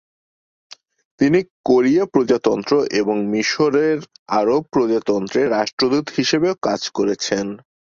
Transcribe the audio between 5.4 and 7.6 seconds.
রাষ্ট্রদূত হিসেবেও কাজ করেছেন।